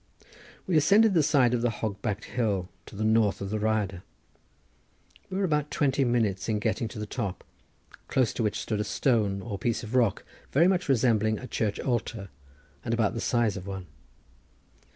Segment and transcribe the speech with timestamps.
[0.65, 4.01] We ascended the side of the hog backed hill to the north of the Rhyadr.
[5.29, 7.43] We were about twenty minutes in getting to the top,
[8.07, 11.79] close to which stood a stone or piece of rock, very much resembling a church
[11.79, 12.29] altar,
[12.83, 13.85] and about the size of one.